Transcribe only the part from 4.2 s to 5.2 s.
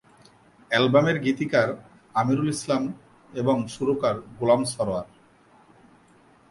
Golam Sarwar.